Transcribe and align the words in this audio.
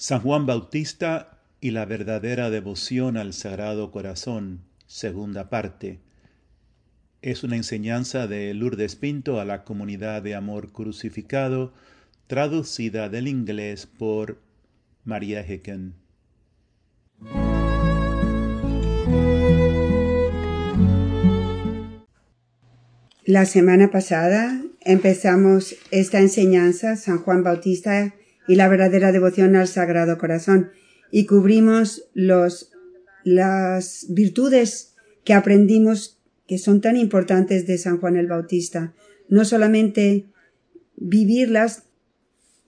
San 0.00 0.20
Juan 0.20 0.46
Bautista 0.46 1.40
y 1.60 1.72
la 1.72 1.84
verdadera 1.84 2.50
devoción 2.50 3.16
al 3.16 3.32
Sagrado 3.32 3.90
Corazón, 3.90 4.60
segunda 4.86 5.50
parte. 5.50 5.98
Es 7.20 7.42
una 7.42 7.56
enseñanza 7.56 8.28
de 8.28 8.54
Lourdes 8.54 8.94
Pinto 8.94 9.40
a 9.40 9.44
la 9.44 9.64
comunidad 9.64 10.22
de 10.22 10.36
amor 10.36 10.70
crucificado, 10.70 11.72
traducida 12.28 13.08
del 13.08 13.26
inglés 13.26 13.86
por 13.86 14.38
María 15.04 15.40
Hecken. 15.44 15.94
La 23.24 23.46
semana 23.46 23.90
pasada 23.90 24.62
empezamos 24.82 25.74
esta 25.90 26.20
enseñanza, 26.20 26.94
San 26.94 27.18
Juan 27.18 27.42
Bautista 27.42 28.14
y 28.48 28.56
la 28.56 28.68
verdadera 28.68 29.12
devoción 29.12 29.54
al 29.54 29.68
Sagrado 29.68 30.18
Corazón, 30.18 30.70
y 31.10 31.26
cubrimos 31.26 32.08
los, 32.14 32.72
las 33.24 34.06
virtudes 34.08 34.94
que 35.24 35.34
aprendimos 35.34 36.18
que 36.48 36.58
son 36.58 36.80
tan 36.80 36.96
importantes 36.96 37.66
de 37.66 37.78
San 37.78 38.00
Juan 38.00 38.16
el 38.16 38.26
Bautista. 38.26 38.94
No 39.28 39.44
solamente 39.44 40.24
vivirlas 40.96 41.84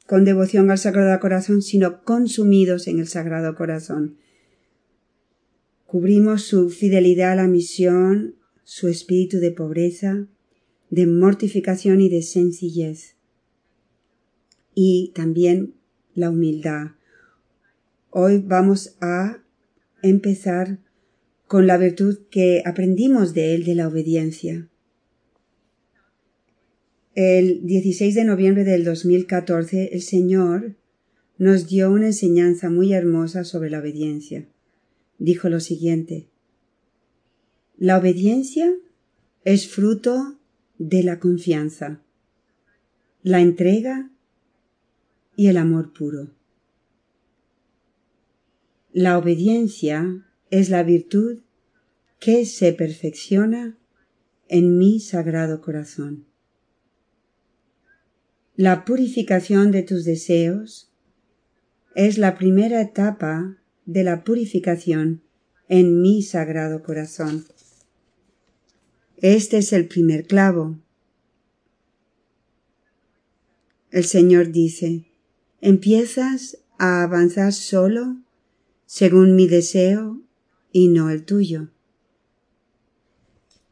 con 0.07 0.25
devoción 0.25 0.71
al 0.71 0.79
Sagrado 0.79 1.19
Corazón, 1.19 1.63
sino 1.63 2.05
consumidos 2.05 2.87
en 2.89 2.99
el 2.99 3.09
Sagrado 3.09 3.55
Corazón. 3.55 4.19
Cubrimos 5.87 6.43
su 6.43 6.69
fidelidad 6.69 7.33
a 7.33 7.37
la 7.37 7.47
misión, 7.47 8.35
su 8.65 8.89
espíritu 8.89 9.39
de 9.39 9.51
pobreza, 9.51 10.27
de 10.91 11.07
mortificación 11.07 12.01
y 12.01 12.09
de 12.09 12.23
sencillez. 12.23 13.17
Y 14.75 15.13
también 15.15 15.75
la 16.15 16.31
humildad. 16.31 16.93
Hoy 18.11 18.39
vamos 18.39 18.97
a 19.01 19.43
empezar 20.03 20.79
con 21.47 21.67
la 21.67 21.77
virtud 21.77 22.19
que 22.31 22.63
aprendimos 22.65 23.35
de 23.35 23.55
él 23.55 23.65
de 23.65 23.75
la 23.75 23.89
obediencia. 23.89 24.69
El 27.15 27.67
16 27.67 28.15
de 28.15 28.25
noviembre 28.25 28.65
del 28.65 28.85
2014 28.85 29.91
el 29.93 30.03
Señor 30.03 30.77
nos 31.39 31.67
dio 31.67 31.91
una 31.91 32.07
enseñanza 32.07 32.71
muy 32.71 32.93
hermosa 32.93 33.45
sobre 33.45 33.71
la 33.71 33.81
obediencia. 33.81 34.47
Dijo 35.19 35.49
lo 35.49 35.59
siguiente. 35.59 36.29
La 37.79 37.99
obediencia 37.99 38.73
es 39.45 39.67
fruto 39.67 40.39
de 40.79 41.03
la 41.03 41.19
confianza, 41.19 42.03
la 43.23 43.41
entrega 43.41 44.11
y 45.41 45.49
el 45.49 45.57
amor 45.57 45.95
puro. 45.95 46.29
La 48.93 49.17
obediencia 49.17 50.23
es 50.51 50.69
la 50.69 50.83
virtud 50.83 51.39
que 52.19 52.45
se 52.45 52.75
perfecciona 52.75 53.79
en 54.49 54.77
mi 54.77 55.01
sagrado 55.01 55.63
corazón. 55.63 56.27
La 58.55 58.85
purificación 58.85 59.71
de 59.71 59.83
tus 59.83 60.05
deseos 60.05 60.93
es 61.95 62.19
la 62.19 62.37
primera 62.37 62.83
etapa 62.83 63.57
de 63.87 64.05
la 64.05 64.25
purificación 64.25 65.23
en 65.71 66.03
mi 66.03 66.21
sagrado 66.21 66.83
corazón. 66.83 67.47
Este 69.17 69.57
es 69.57 69.73
el 69.73 69.89
primer 69.89 70.27
clavo. 70.27 70.79
El 73.91 74.05
Señor 74.05 74.53
dice, 74.53 75.10
empiezas 75.61 76.59
a 76.79 77.03
avanzar 77.03 77.53
solo 77.53 78.17
según 78.87 79.37
mi 79.37 79.47
deseo 79.47 80.21
y 80.73 80.89
no 80.89 81.11
el 81.11 81.25
tuyo. 81.25 81.69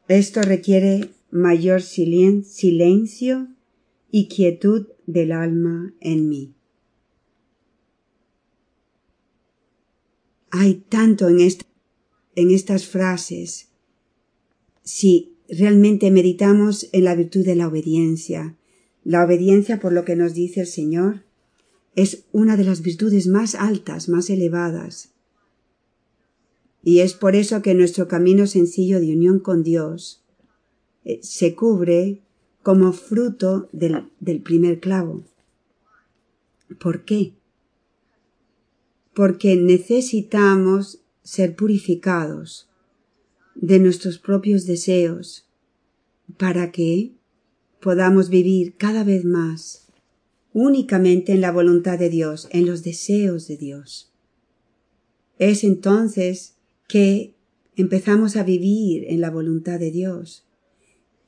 Esto 0.07 0.41
requiere 0.41 1.09
mayor 1.29 1.81
silencio 1.81 3.47
y 4.11 4.27
quietud 4.27 4.87
del 5.05 5.31
alma 5.31 5.93
en 5.99 6.29
mí. 6.29 6.55
Hay 10.51 10.75
tanto 10.89 11.29
en, 11.29 11.39
en 12.35 12.51
estas 12.51 12.87
frases. 12.87 13.69
Si 14.83 15.35
realmente 15.47 16.11
meditamos 16.11 16.89
en 16.91 17.03
la 17.03 17.15
virtud 17.15 17.45
de 17.45 17.55
la 17.55 17.67
obediencia. 17.67 18.57
La 19.03 19.23
obediencia, 19.23 19.79
por 19.79 19.93
lo 19.93 20.05
que 20.05 20.15
nos 20.15 20.33
dice 20.33 20.61
el 20.61 20.67
Señor, 20.67 21.23
es 21.95 22.25
una 22.31 22.57
de 22.57 22.63
las 22.63 22.81
virtudes 22.81 23.27
más 23.27 23.55
altas, 23.55 24.09
más 24.09 24.29
elevadas. 24.29 25.09
Y 26.83 26.99
es 26.99 27.13
por 27.13 27.35
eso 27.35 27.61
que 27.61 27.73
nuestro 27.73 28.07
camino 28.07 28.47
sencillo 28.47 28.99
de 28.99 29.13
unión 29.13 29.39
con 29.39 29.63
Dios 29.63 30.23
eh, 31.03 31.19
se 31.21 31.55
cubre 31.55 32.21
como 32.63 32.93
fruto 32.93 33.69
del, 33.71 34.09
del 34.19 34.41
primer 34.41 34.79
clavo. 34.79 35.23
¿Por 36.79 37.03
qué? 37.03 37.33
Porque 39.13 39.55
necesitamos 39.55 41.01
ser 41.23 41.55
purificados 41.55 42.69
de 43.55 43.79
nuestros 43.79 44.19
propios 44.19 44.65
deseos 44.65 45.49
para 46.37 46.71
que 46.71 47.13
podamos 47.81 48.29
vivir 48.29 48.75
cada 48.77 49.03
vez 49.03 49.25
más 49.25 49.88
únicamente 50.59 51.31
en 51.31 51.39
la 51.39 51.53
voluntad 51.53 51.97
de 51.97 52.09
Dios, 52.09 52.49
en 52.51 52.65
los 52.65 52.83
deseos 52.83 53.47
de 53.47 53.55
Dios. 53.55 54.11
Es 55.37 55.63
entonces 55.63 56.57
que 56.89 57.33
empezamos 57.77 58.35
a 58.35 58.43
vivir 58.43 59.05
en 59.07 59.21
la 59.21 59.29
voluntad 59.29 59.79
de 59.79 59.89
Dios. 59.89 60.45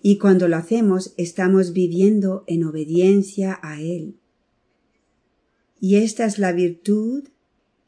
Y 0.01 0.17
cuando 0.17 0.49
lo 0.49 0.57
hacemos 0.57 1.13
estamos 1.15 1.71
viviendo 1.71 2.43
en 2.45 2.65
obediencia 2.65 3.57
a 3.63 3.79
Él. 3.79 4.17
Y 5.79 5.95
esta 5.95 6.25
es 6.25 6.37
la 6.37 6.51
virtud 6.51 7.29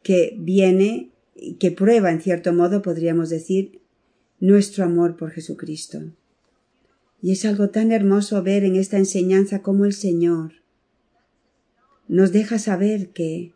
que 0.02 0.38
viene, 0.40 1.12
que 1.60 1.72
prueba 1.72 2.10
en 2.12 2.22
cierto 2.22 2.54
modo, 2.54 2.81
podríamos 2.81 3.30
decir, 3.30 3.81
nuestro 4.40 4.86
amor 4.86 5.18
por 5.18 5.31
Jesucristo. 5.31 6.00
Y 7.22 7.34
es 7.34 7.44
algo 7.44 7.70
tan 7.70 7.92
hermoso 7.92 8.42
ver 8.44 8.64
en 8.64 8.78
esta 8.78 8.98
enseñanza 8.98 9.62
cómo 9.62 9.84
el 9.84 9.94
Señor 9.94 10.62
nos 12.08 12.31
deja 12.31 12.59
saber 12.59 13.09
que 13.09 13.53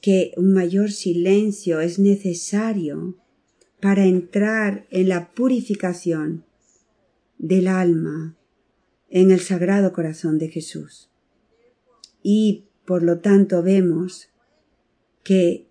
que 0.00 0.32
un 0.36 0.52
mayor 0.52 0.92
silencio 0.92 1.80
es 1.80 1.98
necesario 1.98 3.16
para 3.80 4.04
entrar 4.04 4.86
en 4.90 5.08
la 5.08 5.32
purificación 5.32 6.44
del 7.38 7.68
alma 7.68 8.36
en 9.08 9.30
el 9.30 9.40
sagrado 9.40 9.94
corazón 9.94 10.38
de 10.38 10.48
Jesús. 10.48 11.08
Y 12.22 12.64
por 12.84 13.02
lo 13.02 13.20
tanto 13.20 13.62
vemos 13.62 14.28
que 15.22 15.68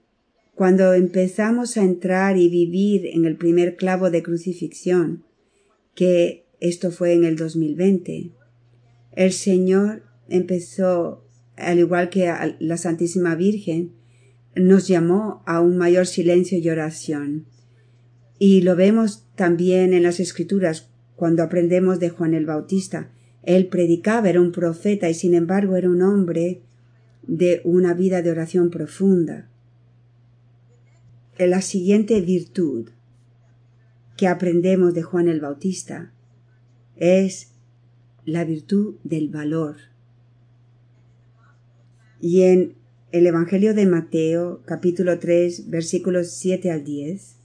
cuando 0.56 0.94
empezamos 0.94 1.78
a 1.78 1.84
entrar 1.84 2.38
y 2.38 2.50
vivir 2.50 3.06
en 3.08 3.26
el 3.26 3.38
primer 3.38 3.76
clavo 3.76 4.10
de 4.10 4.24
crucifixión, 4.24 5.26
que 5.94 6.46
esto 6.60 6.90
fue 6.90 7.14
en 7.14 7.24
el 7.24 7.36
2020, 7.36 8.32
el 9.12 9.32
Señor 9.32 10.04
empezó, 10.28 11.23
al 11.58 11.80
igual 11.80 12.10
que 12.10 12.32
la 12.60 12.78
Santísima 12.78 13.36
Virgen, 13.36 13.92
nos 14.56 14.88
llamó 14.88 15.44
a 15.46 15.62
un 15.62 15.78
mayor 15.78 16.06
silencio 16.06 16.58
y 16.58 16.70
oración. 16.70 17.46
Y 18.40 18.62
lo 18.62 18.76
vemos 18.76 19.26
también 19.36 19.94
en 19.94 20.04
las 20.04 20.20
Escrituras 20.20 20.90
cuando 21.16 21.44
aprendemos 21.44 22.00
de 22.00 22.10
Juan 22.10 22.34
el 22.34 22.46
Bautista. 22.46 23.12
Él 23.44 23.68
predicaba, 23.68 24.30
era 24.30 24.42
un 24.42 24.52
profeta 24.52 25.10
y 25.10 25.14
sin 25.14 25.34
embargo 25.34 25.76
era 25.76 25.90
un 25.90 26.02
hombre 26.02 26.62
de 27.26 27.62
una 27.64 27.94
vida 27.94 28.22
de 28.22 28.32
oración 28.32 28.70
profunda 28.70 29.50
la 31.40 31.62
siguiente 31.62 32.22
virtud 32.22 32.90
que 34.18 34.28
aprendemos 34.28 34.94
de 34.94 35.02
Juan 35.02 35.28
el 35.28 35.40
Bautista 35.40 36.14
es 36.96 37.54
la 38.26 38.46
virtud 38.46 38.96
del 39.04 39.30
valor. 39.30 39.78
Y 42.26 42.44
en 42.44 42.76
el 43.12 43.28
Evangelio 43.28 43.74
de 43.74 43.86
Mateo, 43.86 44.62
capítulo 44.64 45.20
3, 45.20 45.70
versículos 45.70 46.32
7 46.32 46.72
al 46.72 46.86
10, 46.86 47.36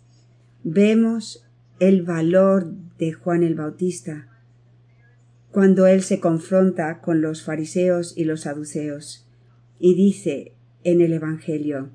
vemos 0.62 1.44
el 1.80 2.04
valor 2.04 2.72
de 2.96 3.12
Juan 3.12 3.42
el 3.42 3.56
Bautista 3.56 4.28
cuando 5.50 5.88
él 5.88 6.04
se 6.04 6.20
confronta 6.20 7.00
con 7.00 7.20
los 7.20 7.42
fariseos 7.42 8.16
y 8.16 8.22
los 8.22 8.42
saduceos 8.42 9.26
y 9.80 9.96
dice 9.96 10.52
en 10.84 11.00
el 11.00 11.12
Evangelio, 11.12 11.90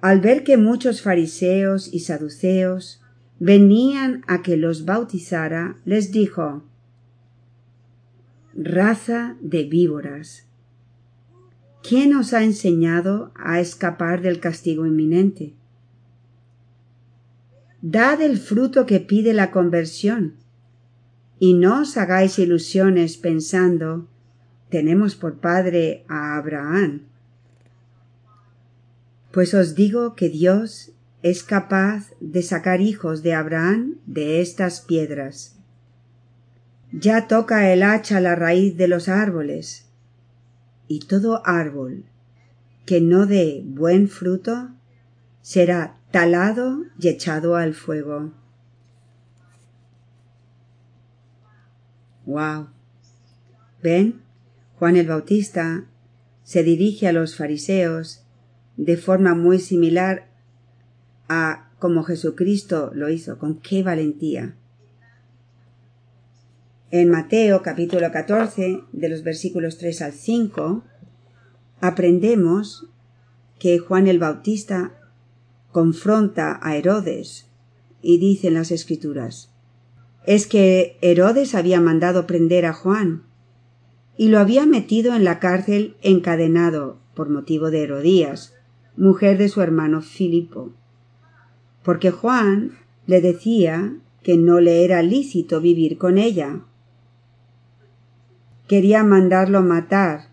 al 0.00 0.22
ver 0.22 0.44
que 0.44 0.56
muchos 0.56 1.02
fariseos 1.02 1.92
y 1.92 2.00
saduceos 2.00 3.02
venían 3.38 4.22
a 4.28 4.40
que 4.40 4.56
los 4.56 4.86
bautizara, 4.86 5.76
les 5.84 6.10
dijo, 6.10 6.64
Raza 8.54 9.36
de 9.42 9.64
víboras, 9.64 10.45
¿quién 11.88 12.14
os 12.14 12.32
ha 12.32 12.42
enseñado 12.42 13.32
a 13.36 13.60
escapar 13.60 14.20
del 14.20 14.40
castigo 14.40 14.86
inminente? 14.86 15.54
Dad 17.82 18.20
el 18.22 18.38
fruto 18.38 18.86
que 18.86 19.00
pide 19.00 19.32
la 19.32 19.50
conversión, 19.50 20.34
y 21.38 21.54
no 21.54 21.82
os 21.82 21.96
hagáis 21.96 22.38
ilusiones 22.38 23.16
pensando 23.16 24.08
tenemos 24.70 25.14
por 25.14 25.38
padre 25.38 26.04
a 26.08 26.36
Abraham. 26.36 27.02
Pues 29.30 29.54
os 29.54 29.74
digo 29.74 30.14
que 30.14 30.28
Dios 30.28 30.92
es 31.22 31.44
capaz 31.44 32.10
de 32.20 32.42
sacar 32.42 32.80
hijos 32.80 33.22
de 33.22 33.34
Abraham 33.34 33.96
de 34.06 34.40
estas 34.40 34.80
piedras. 34.80 35.56
Ya 36.90 37.28
toca 37.28 37.72
el 37.72 37.82
hacha 37.82 38.20
la 38.20 38.34
raíz 38.34 38.76
de 38.76 38.88
los 38.88 39.08
árboles, 39.08 39.85
y 40.88 41.00
todo 41.00 41.42
árbol 41.44 42.04
que 42.84 43.00
no 43.00 43.26
dé 43.26 43.62
buen 43.64 44.08
fruto 44.08 44.70
será 45.42 45.98
talado 46.10 46.84
y 46.98 47.08
echado 47.08 47.56
al 47.56 47.74
fuego. 47.74 48.32
Wow. 52.24 52.68
¿Ven? 53.82 54.22
Juan 54.78 54.96
el 54.96 55.06
Bautista 55.06 55.86
se 56.42 56.62
dirige 56.62 57.08
a 57.08 57.12
los 57.12 57.36
fariseos 57.36 58.22
de 58.76 58.96
forma 58.96 59.34
muy 59.34 59.58
similar 59.58 60.28
a 61.28 61.70
como 61.78 62.04
Jesucristo 62.04 62.90
lo 62.94 63.08
hizo, 63.08 63.38
con 63.38 63.60
qué 63.60 63.82
valentía. 63.82 64.56
En 66.92 67.10
Mateo 67.10 67.62
capítulo 67.62 68.12
14, 68.12 68.84
de 68.92 69.08
los 69.08 69.24
versículos 69.24 69.76
3 69.76 70.02
al 70.02 70.12
5, 70.12 70.84
aprendemos 71.80 72.86
que 73.58 73.80
Juan 73.80 74.06
el 74.06 74.20
Bautista 74.20 74.92
confronta 75.72 76.60
a 76.62 76.76
Herodes 76.76 77.48
y 78.02 78.18
dice 78.18 78.46
en 78.46 78.54
las 78.54 78.70
escrituras, 78.70 79.50
es 80.26 80.46
que 80.46 80.96
Herodes 81.00 81.56
había 81.56 81.80
mandado 81.80 82.24
prender 82.28 82.64
a 82.64 82.72
Juan 82.72 83.24
y 84.16 84.28
lo 84.28 84.38
había 84.38 84.64
metido 84.64 85.16
en 85.16 85.24
la 85.24 85.40
cárcel 85.40 85.96
encadenado 86.02 87.00
por 87.16 87.30
motivo 87.30 87.72
de 87.72 87.82
Herodías, 87.82 88.54
mujer 88.96 89.38
de 89.38 89.48
su 89.48 89.60
hermano 89.60 90.02
Filipo, 90.02 90.70
porque 91.82 92.12
Juan 92.12 92.78
le 93.06 93.20
decía 93.20 93.96
que 94.22 94.36
no 94.36 94.60
le 94.60 94.84
era 94.84 95.02
lícito 95.02 95.60
vivir 95.60 95.98
con 95.98 96.16
ella. 96.16 96.60
Quería 98.66 99.04
mandarlo 99.04 99.62
matar, 99.62 100.28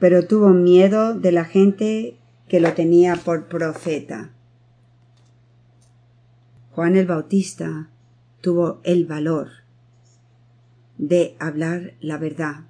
pero 0.00 0.26
tuvo 0.26 0.50
miedo 0.50 1.14
de 1.14 1.32
la 1.32 1.44
gente 1.44 2.18
que 2.48 2.60
lo 2.60 2.74
tenía 2.74 3.16
por 3.16 3.48
profeta. 3.48 4.30
Juan 6.72 6.96
el 6.96 7.06
Bautista 7.06 7.90
tuvo 8.40 8.80
el 8.84 9.04
valor 9.04 9.48
de 10.96 11.36
hablar 11.38 11.94
la 12.00 12.18
verdad 12.18 12.68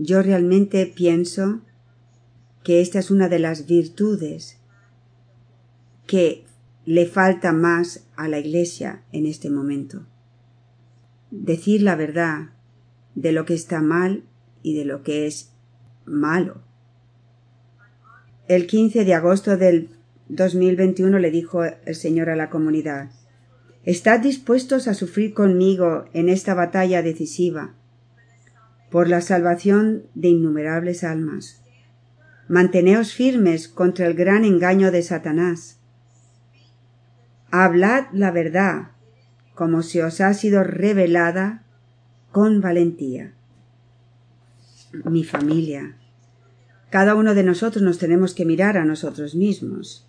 yo 0.00 0.22
realmente 0.22 0.86
pienso 0.86 1.60
que 2.62 2.80
esta 2.80 3.00
es 3.00 3.10
una 3.10 3.28
de 3.28 3.40
las 3.40 3.66
virtudes 3.66 4.58
que 6.06 6.44
le 6.84 7.06
falta 7.06 7.52
más 7.52 8.06
a 8.16 8.28
la 8.28 8.38
Iglesia 8.38 9.02
en 9.10 9.26
este 9.26 9.50
momento. 9.50 10.06
Decir 11.32 11.82
la 11.82 11.96
verdad 11.96 12.50
de 13.18 13.32
lo 13.32 13.44
que 13.44 13.54
está 13.54 13.82
mal 13.82 14.22
y 14.62 14.76
de 14.78 14.84
lo 14.84 15.02
que 15.02 15.26
es 15.26 15.52
malo. 16.06 16.62
El 18.46 18.68
15 18.68 19.04
de 19.04 19.14
agosto 19.14 19.56
del 19.56 19.90
2021 20.28 21.18
le 21.18 21.30
dijo 21.32 21.64
el 21.64 21.94
Señor 21.96 22.30
a 22.30 22.36
la 22.36 22.48
comunidad, 22.48 23.10
¿Estás 23.84 24.22
dispuestos 24.22 24.86
a 24.86 24.94
sufrir 24.94 25.34
conmigo 25.34 26.04
en 26.12 26.28
esta 26.28 26.54
batalla 26.54 27.02
decisiva 27.02 27.74
por 28.90 29.08
la 29.08 29.20
salvación 29.20 30.04
de 30.14 30.28
innumerables 30.28 31.04
almas. 31.04 31.62
Manteneos 32.48 33.12
firmes 33.12 33.68
contra 33.68 34.06
el 34.06 34.14
gran 34.14 34.44
engaño 34.44 34.90
de 34.90 35.02
Satanás. 35.02 35.78
Hablad 37.50 38.06
la 38.12 38.30
verdad, 38.30 38.92
como 39.54 39.82
si 39.82 40.00
os 40.00 40.20
ha 40.20 40.32
sido 40.34 40.64
revelada 40.64 41.64
con 42.32 42.60
valentía. 42.60 43.32
Mi 45.04 45.24
familia. 45.24 45.96
Cada 46.90 47.14
uno 47.14 47.34
de 47.34 47.42
nosotros 47.42 47.82
nos 47.82 47.98
tenemos 47.98 48.34
que 48.34 48.46
mirar 48.46 48.78
a 48.78 48.84
nosotros 48.84 49.34
mismos 49.34 50.06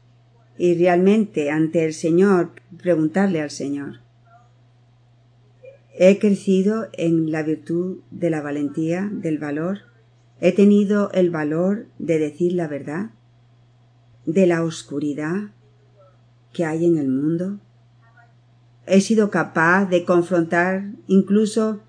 y 0.57 0.77
realmente 0.77 1.51
ante 1.51 1.85
el 1.85 1.93
Señor 1.93 2.51
preguntarle 2.77 3.41
al 3.41 3.49
Señor 3.49 3.99
He 6.01 6.17
crecido 6.17 6.87
en 6.93 7.29
la 7.29 7.43
virtud 7.43 7.97
de 8.09 8.29
la 8.29 8.41
valentía, 8.41 9.09
del 9.11 9.37
valor. 9.37 9.79
He 10.39 10.53
tenido 10.53 11.11
el 11.11 11.29
valor 11.29 11.87
de 11.97 12.17
decir 12.19 12.53
la 12.53 12.69
verdad, 12.69 13.09
de 14.25 14.47
la 14.47 14.63
oscuridad 14.63 15.51
que 16.53 16.63
hay 16.63 16.85
en 16.85 16.97
el 16.97 17.09
mundo. 17.09 17.59
He 18.85 19.01
sido 19.01 19.29
capaz 19.29 19.87
de 19.87 20.05
confrontar 20.05 20.85
incluso 21.07 21.81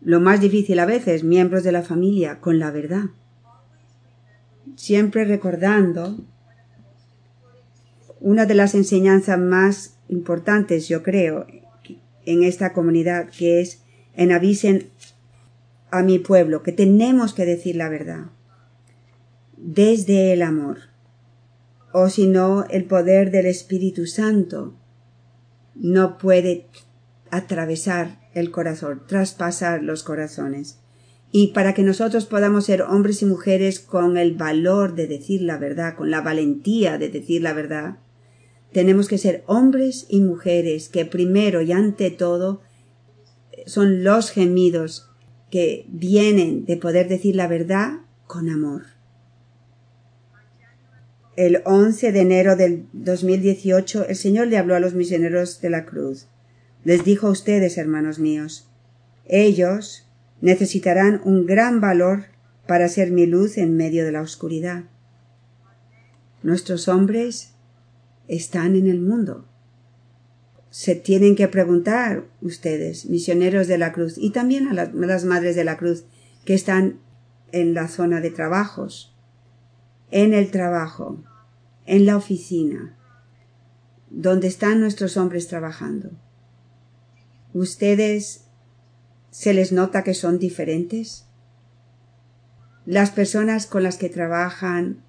lo 0.00 0.20
más 0.20 0.40
difícil 0.40 0.78
a 0.78 0.86
veces, 0.86 1.24
miembros 1.24 1.64
de 1.64 1.72
la 1.72 1.82
familia, 1.82 2.40
con 2.40 2.58
la 2.58 2.70
verdad. 2.70 3.04
Siempre 4.76 5.24
recordando 5.24 6.18
una 8.20 8.46
de 8.46 8.54
las 8.54 8.74
enseñanzas 8.74 9.38
más 9.38 9.98
importantes, 10.08 10.88
yo 10.88 11.02
creo, 11.02 11.46
en 12.24 12.42
esta 12.42 12.72
comunidad, 12.72 13.30
que 13.30 13.60
es 13.60 13.82
en 14.14 14.32
avisen 14.32 14.90
a 15.90 16.02
mi 16.02 16.18
pueblo, 16.18 16.62
que 16.62 16.72
tenemos 16.72 17.34
que 17.34 17.46
decir 17.46 17.76
la 17.76 17.88
verdad, 17.88 18.26
desde 19.56 20.32
el 20.32 20.42
amor, 20.42 20.78
o 21.92 22.08
si 22.08 22.26
no, 22.26 22.66
el 22.68 22.84
poder 22.84 23.30
del 23.30 23.46
Espíritu 23.46 24.06
Santo 24.06 24.74
no 25.74 26.18
puede 26.18 26.66
atravesar 27.30 28.18
el 28.36 28.50
corazón, 28.50 29.02
traspasar 29.08 29.82
los 29.82 30.02
corazones. 30.02 30.78
Y 31.32 31.48
para 31.48 31.72
que 31.72 31.82
nosotros 31.82 32.26
podamos 32.26 32.66
ser 32.66 32.82
hombres 32.82 33.22
y 33.22 33.24
mujeres 33.26 33.80
con 33.80 34.18
el 34.18 34.34
valor 34.34 34.94
de 34.94 35.06
decir 35.06 35.40
la 35.40 35.56
verdad, 35.56 35.96
con 35.96 36.10
la 36.10 36.20
valentía 36.20 36.98
de 36.98 37.08
decir 37.08 37.40
la 37.42 37.54
verdad, 37.54 37.96
tenemos 38.72 39.08
que 39.08 39.16
ser 39.16 39.42
hombres 39.46 40.06
y 40.10 40.20
mujeres 40.20 40.90
que 40.90 41.06
primero 41.06 41.62
y 41.62 41.72
ante 41.72 42.10
todo 42.10 42.60
son 43.64 44.04
los 44.04 44.30
gemidos 44.30 45.10
que 45.50 45.86
vienen 45.88 46.66
de 46.66 46.76
poder 46.76 47.08
decir 47.08 47.36
la 47.36 47.48
verdad 47.48 48.00
con 48.26 48.50
amor. 48.50 48.82
El 51.36 51.62
11 51.64 52.12
de 52.12 52.20
enero 52.20 52.54
del 52.54 52.86
2018 52.92 54.06
el 54.08 54.16
Señor 54.16 54.48
le 54.48 54.58
habló 54.58 54.74
a 54.74 54.80
los 54.80 54.94
misioneros 54.94 55.62
de 55.62 55.70
la 55.70 55.86
cruz. 55.86 56.28
Les 56.86 57.02
dijo 57.02 57.26
a 57.26 57.30
ustedes, 57.30 57.78
hermanos 57.78 58.20
míos, 58.20 58.70
ellos 59.24 60.06
necesitarán 60.40 61.20
un 61.24 61.44
gran 61.44 61.80
valor 61.80 62.26
para 62.68 62.88
ser 62.88 63.10
mi 63.10 63.26
luz 63.26 63.58
en 63.58 63.76
medio 63.76 64.04
de 64.04 64.12
la 64.12 64.20
oscuridad. 64.20 64.84
Nuestros 66.44 66.86
hombres 66.86 67.54
están 68.28 68.76
en 68.76 68.86
el 68.86 69.00
mundo. 69.00 69.48
Se 70.70 70.94
tienen 70.94 71.34
que 71.34 71.48
preguntar 71.48 72.28
ustedes, 72.40 73.06
misioneros 73.06 73.66
de 73.66 73.78
la 73.78 73.92
cruz, 73.92 74.14
y 74.16 74.30
también 74.30 74.68
a 74.68 74.72
las, 74.72 75.24
madres 75.24 75.56
de 75.56 75.64
la 75.64 75.78
cruz 75.78 76.04
que 76.44 76.54
están 76.54 77.00
en 77.50 77.74
la 77.74 77.88
zona 77.88 78.20
de 78.20 78.30
trabajos, 78.30 79.12
en 80.12 80.34
el 80.34 80.52
trabajo, 80.52 81.20
en 81.84 82.06
la 82.06 82.16
oficina, 82.16 82.96
donde 84.08 84.46
están 84.46 84.78
nuestros 84.78 85.16
hombres 85.16 85.48
trabajando. 85.48 86.12
¿Ustedes 87.56 88.42
se 89.30 89.54
les 89.54 89.72
nota 89.72 90.04
que 90.04 90.12
son 90.12 90.38
diferentes? 90.38 91.24
Las 92.84 93.10
personas 93.10 93.64
con 93.64 93.82
las 93.82 93.96
que 93.96 94.10
trabajan 94.10 95.02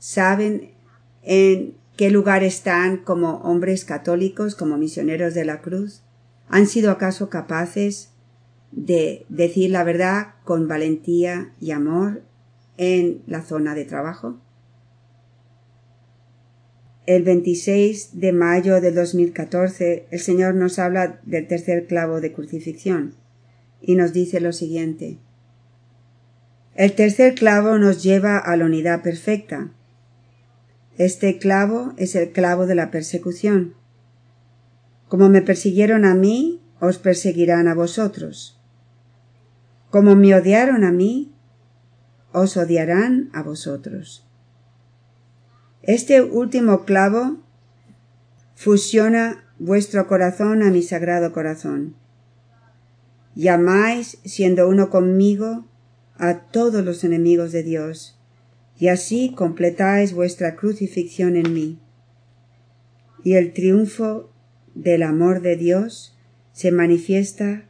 saben 0.00 0.72
en 1.22 1.76
qué 1.96 2.10
lugar 2.10 2.42
están 2.42 2.96
como 2.96 3.36
hombres 3.42 3.84
católicos, 3.84 4.56
como 4.56 4.76
misioneros 4.76 5.34
de 5.34 5.44
la 5.44 5.60
cruz? 5.60 6.02
¿Han 6.48 6.66
sido 6.66 6.90
acaso 6.90 7.30
capaces 7.30 8.10
de 8.72 9.24
decir 9.28 9.70
la 9.70 9.84
verdad 9.84 10.34
con 10.42 10.66
valentía 10.66 11.52
y 11.60 11.70
amor 11.70 12.24
en 12.76 13.22
la 13.28 13.40
zona 13.40 13.76
de 13.76 13.84
trabajo? 13.84 14.36
El 17.04 17.24
26 17.24 18.20
de 18.20 18.32
mayo 18.32 18.80
de 18.80 18.92
2014 18.92 20.06
el 20.12 20.20
Señor 20.20 20.54
nos 20.54 20.78
habla 20.78 21.20
del 21.24 21.48
tercer 21.48 21.88
clavo 21.88 22.20
de 22.20 22.32
crucifixión 22.32 23.16
y 23.80 23.96
nos 23.96 24.12
dice 24.12 24.40
lo 24.40 24.52
siguiente. 24.52 25.18
El 26.76 26.92
tercer 26.92 27.34
clavo 27.34 27.76
nos 27.78 28.04
lleva 28.04 28.38
a 28.38 28.56
la 28.56 28.66
unidad 28.66 29.02
perfecta. 29.02 29.72
Este 30.96 31.38
clavo 31.38 31.92
es 31.96 32.14
el 32.14 32.30
clavo 32.30 32.66
de 32.66 32.76
la 32.76 32.92
persecución. 32.92 33.74
Como 35.08 35.28
me 35.28 35.42
persiguieron 35.42 36.04
a 36.04 36.14
mí, 36.14 36.60
os 36.78 36.98
perseguirán 36.98 37.66
a 37.66 37.74
vosotros. 37.74 38.60
Como 39.90 40.14
me 40.14 40.36
odiaron 40.36 40.84
a 40.84 40.92
mí, 40.92 41.34
os 42.32 42.56
odiarán 42.56 43.28
a 43.34 43.42
vosotros. 43.42 44.24
Este 45.82 46.22
último 46.22 46.84
clavo 46.84 47.38
fusiona 48.54 49.44
vuestro 49.58 50.06
corazón 50.06 50.62
a 50.62 50.70
mi 50.70 50.80
sagrado 50.80 51.32
corazón. 51.32 51.96
Llamáis, 53.34 54.18
siendo 54.24 54.68
uno 54.68 54.90
conmigo, 54.90 55.66
a 56.18 56.38
todos 56.38 56.84
los 56.84 57.02
enemigos 57.02 57.50
de 57.50 57.64
Dios, 57.64 58.16
y 58.78 58.88
así 58.88 59.32
completáis 59.34 60.14
vuestra 60.14 60.54
crucifixión 60.54 61.34
en 61.34 61.52
mí. 61.52 61.80
Y 63.24 63.34
el 63.34 63.52
triunfo 63.52 64.30
del 64.74 65.02
amor 65.02 65.42
de 65.42 65.56
Dios 65.56 66.16
se 66.52 66.70
manifiesta 66.70 67.64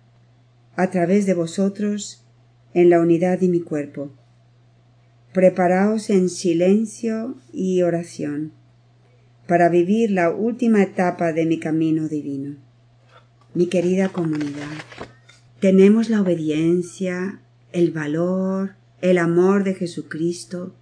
a 0.76 0.90
través 0.90 1.24
de 1.24 1.32
vosotros 1.32 2.26
en 2.74 2.90
la 2.90 3.00
unidad 3.00 3.38
de 3.38 3.48
mi 3.48 3.60
cuerpo. 3.60 4.12
Preparaos 5.32 6.10
en 6.10 6.28
silencio 6.28 7.36
y 7.54 7.80
oración 7.80 8.52
para 9.46 9.70
vivir 9.70 10.10
la 10.10 10.28
última 10.28 10.82
etapa 10.82 11.32
de 11.32 11.46
mi 11.46 11.58
camino 11.58 12.06
divino. 12.06 12.56
Mi 13.54 13.66
querida 13.66 14.10
comunidad, 14.10 14.68
tenemos 15.58 16.10
la 16.10 16.20
obediencia, 16.20 17.40
el 17.72 17.92
valor, 17.92 18.74
el 19.00 19.16
amor 19.16 19.64
de 19.64 19.74
Jesucristo 19.74 20.74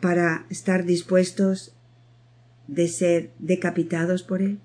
para 0.00 0.46
estar 0.48 0.86
dispuestos 0.86 1.74
de 2.66 2.88
ser 2.88 3.30
decapitados 3.38 4.22
por 4.22 4.40
Él. 4.40 4.58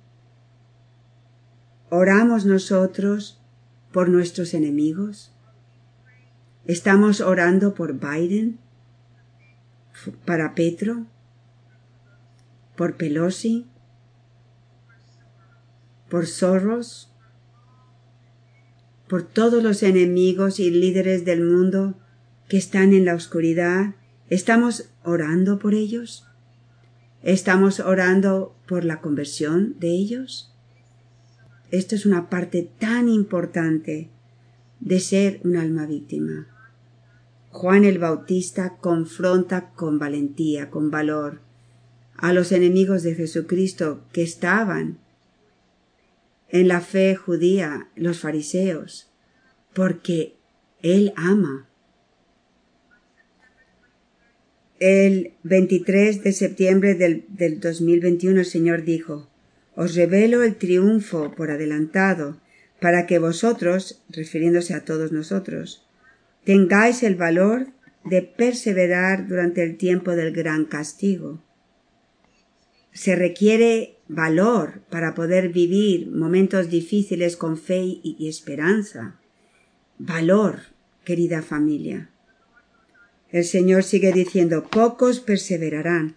¿Oramos 1.90 2.46
nosotros 2.46 3.42
por 3.92 4.08
nuestros 4.08 4.54
enemigos? 4.54 5.34
¿Estamos 6.66 7.20
orando 7.20 7.74
por 7.74 8.00
Biden? 8.00 8.58
Para 10.26 10.56
Petro, 10.56 11.08
por 12.76 12.96
Pelosi, 12.96 13.68
por 16.10 16.28
Soros, 16.28 17.12
por 19.08 19.24
todos 19.24 19.64
los 19.64 19.84
enemigos 19.84 20.60
y 20.60 20.70
líderes 20.70 21.26
del 21.26 21.44
mundo 21.44 21.96
que 22.48 22.58
están 22.58 22.94
en 22.94 23.06
la 23.06 23.16
oscuridad. 23.16 23.96
¿Estamos 24.30 24.90
orando 25.04 25.60
por 25.60 25.74
ellos? 25.74 26.26
¿Estamos 27.24 27.80
orando 27.80 28.56
por 28.68 28.86
la 28.86 29.02
conversión 29.02 29.76
de 29.80 29.90
ellos? 29.90 30.54
Esto 31.72 31.96
es 31.96 32.06
una 32.06 32.30
parte 32.30 32.70
tan 32.80 33.10
importante 33.10 34.10
de 34.80 35.00
ser 35.00 35.42
un 35.44 35.58
alma 35.58 35.86
víctima. 35.86 36.48
Juan 37.52 37.84
el 37.84 37.98
Bautista 37.98 38.78
confronta 38.78 39.72
con 39.72 39.98
valentía, 39.98 40.70
con 40.70 40.92
valor, 40.92 41.42
a 42.16 42.32
los 42.32 42.52
enemigos 42.52 43.04
de 43.04 43.16
Jesucristo 43.16 44.04
que 44.14 44.24
estaban 44.24 45.00
en 46.50 46.68
la 46.68 46.82
fe 46.82 47.16
judía, 47.16 47.88
los 47.96 48.20
fariseos, 48.20 49.12
porque 49.74 50.36
Él 50.82 51.14
ama. 51.16 51.68
El 54.80 55.34
23 55.44 56.24
de 56.24 56.32
septiembre 56.32 56.96
del, 56.96 57.26
del 57.30 57.60
2021 57.60 58.40
el 58.40 58.46
Señor 58.46 58.84
dijo, 58.84 59.28
Os 59.76 59.96
revelo 59.96 60.44
el 60.44 60.56
triunfo 60.56 61.34
por 61.36 61.52
adelantado, 61.52 62.40
para 62.80 63.06
que 63.08 63.20
vosotros, 63.20 64.02
refiriéndose 64.10 64.74
a 64.74 64.86
todos 64.86 65.12
nosotros, 65.12 65.89
tengáis 66.50 67.04
el 67.04 67.14
valor 67.14 67.68
de 68.04 68.24
perseverar 68.24 69.28
durante 69.28 69.62
el 69.62 69.78
tiempo 69.78 70.16
del 70.16 70.32
gran 70.32 70.66
castigo. 70.66 71.44
Se 72.92 73.16
requiere 73.16 74.00
valor 74.08 74.82
para 74.90 75.14
poder 75.14 75.50
vivir 75.50 76.10
momentos 76.10 76.72
difíciles 76.72 77.38
con 77.38 77.56
fe 77.56 78.00
y 78.02 78.28
esperanza. 78.28 79.20
Valor, 80.00 80.62
querida 81.06 81.44
familia. 81.44 82.10
El 83.32 83.44
Señor 83.44 83.84
sigue 83.84 84.12
diciendo, 84.12 84.64
pocos 84.72 85.20
perseverarán. 85.20 86.16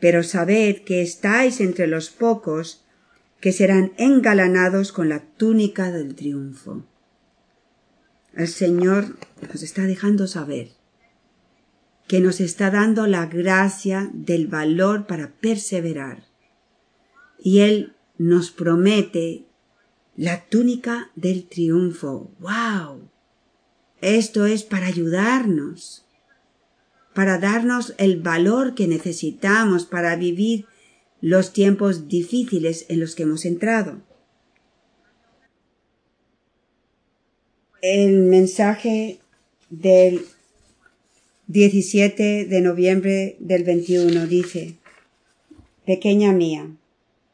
Pero 0.00 0.22
sabed 0.22 0.84
que 0.84 1.02
estáis 1.02 1.60
entre 1.60 1.86
los 1.86 2.08
pocos 2.08 2.86
que 3.42 3.52
serán 3.52 3.92
engalanados 3.98 4.90
con 4.90 5.10
la 5.10 5.20
túnica 5.20 5.92
del 5.92 6.14
triunfo. 6.14 6.86
El 8.34 8.48
Señor 8.48 9.16
nos 9.42 9.62
está 9.62 9.82
dejando 9.82 10.26
saber 10.26 10.72
que 12.06 12.20
nos 12.20 12.40
está 12.40 12.70
dando 12.70 13.06
la 13.06 13.26
gracia 13.26 14.10
del 14.12 14.48
valor 14.48 15.06
para 15.06 15.30
perseverar. 15.30 16.24
Y 17.38 17.60
Él 17.60 17.94
nos 18.18 18.50
promete 18.50 19.46
la 20.16 20.44
túnica 20.46 21.12
del 21.14 21.48
triunfo. 21.48 22.32
¡Wow! 22.40 23.08
Esto 24.00 24.46
es 24.46 24.64
para 24.64 24.86
ayudarnos, 24.86 26.04
para 27.14 27.38
darnos 27.38 27.94
el 27.96 28.20
valor 28.20 28.74
que 28.74 28.88
necesitamos 28.88 29.84
para 29.86 30.16
vivir 30.16 30.66
los 31.20 31.52
tiempos 31.52 32.08
difíciles 32.08 32.86
en 32.88 32.98
los 32.98 33.14
que 33.14 33.22
hemos 33.22 33.44
entrado. 33.44 34.02
El 37.82 38.18
mensaje 38.18 39.18
del 39.70 40.22
17 41.46 42.44
de 42.44 42.60
noviembre 42.60 43.36
del 43.38 43.64
21 43.64 44.26
dice, 44.26 44.74
Pequeña 45.86 46.32
mía, 46.32 46.66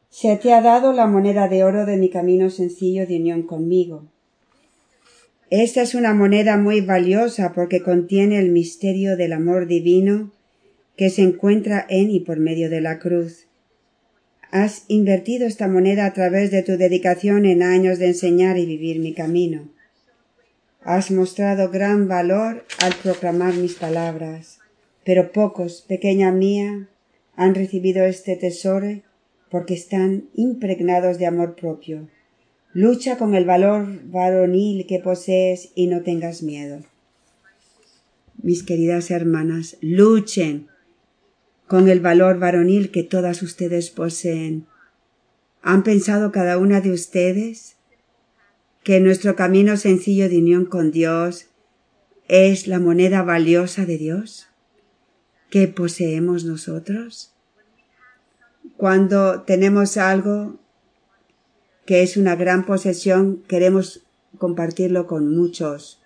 se 0.09 0.37
te 0.37 0.53
ha 0.53 0.61
dado 0.61 0.93
la 0.93 1.05
moneda 1.05 1.47
de 1.47 1.63
oro 1.63 1.85
de 1.85 1.97
mi 1.97 2.09
camino 2.09 2.49
sencillo 2.49 3.05
de 3.05 3.17
unión 3.17 3.43
conmigo. 3.43 4.05
Esta 5.49 5.81
es 5.81 5.95
una 5.95 6.13
moneda 6.13 6.57
muy 6.57 6.81
valiosa 6.81 7.53
porque 7.53 7.81
contiene 7.81 8.39
el 8.39 8.49
misterio 8.49 9.17
del 9.17 9.33
amor 9.33 9.67
divino 9.67 10.31
que 10.95 11.09
se 11.09 11.21
encuentra 11.21 11.85
en 11.89 12.09
y 12.09 12.21
por 12.21 12.39
medio 12.39 12.69
de 12.69 12.81
la 12.81 12.99
cruz. 12.99 13.47
Has 14.49 14.85
invertido 14.87 15.45
esta 15.45 15.67
moneda 15.67 16.05
a 16.05 16.13
través 16.13 16.51
de 16.51 16.63
tu 16.63 16.77
dedicación 16.77 17.45
en 17.45 17.63
años 17.63 17.99
de 17.99 18.07
enseñar 18.07 18.57
y 18.57 18.65
vivir 18.65 18.99
mi 18.99 19.13
camino. 19.13 19.69
Has 20.87 21.11
mostrado 21.11 21.69
gran 21.69 22.07
valor 22.07 22.63
al 22.79 22.95
proclamar 23.03 23.53
mis 23.55 23.73
palabras, 23.73 24.59
pero 25.03 25.33
pocos, 25.33 25.81
pequeña 25.81 26.31
mía, 26.31 26.87
han 27.35 27.55
recibido 27.55 28.05
este 28.05 28.37
tesoro 28.37 29.01
porque 29.51 29.73
están 29.73 30.29
impregnados 30.33 31.17
de 31.17 31.25
amor 31.25 31.57
propio. 31.57 32.07
Lucha 32.71 33.17
con 33.17 33.35
el 33.35 33.43
valor 33.43 33.85
varonil 34.05 34.87
que 34.87 34.99
posees 34.99 35.73
y 35.75 35.87
no 35.87 36.03
tengas 36.03 36.41
miedo. 36.41 36.79
Mis 38.41 38.63
queridas 38.63 39.11
hermanas, 39.11 39.75
luchen 39.81 40.67
con 41.67 41.89
el 41.89 41.99
valor 41.99 42.39
varonil 42.39 42.91
que 42.91 43.03
todas 43.03 43.41
ustedes 43.41 43.89
poseen. 43.89 44.67
¿Han 45.61 45.83
pensado 45.83 46.31
cada 46.31 46.57
una 46.57 46.79
de 46.79 46.91
ustedes 46.91 47.76
que 48.87 49.01
nuestro 49.01 49.35
camino 49.35 49.75
sencillo 49.75 50.29
de 50.29 50.37
unión 50.37 50.63
con 50.63 50.91
Dios 50.91 51.47
es 52.29 52.67
la 52.67 52.79
moneda 52.79 53.21
valiosa 53.21 53.85
de 53.85 53.97
Dios 53.97 54.47
que 55.49 55.67
poseemos 55.67 56.45
nosotros. 56.45 57.33
Cuando 58.77 59.41
tenemos 59.41 59.97
algo 59.97 60.61
que 61.85 62.01
es 62.01 62.15
una 62.15 62.37
gran 62.37 62.65
posesión, 62.65 63.43
queremos 63.49 64.07
compartirlo 64.37 65.05
con 65.05 65.35
muchos. 65.35 66.01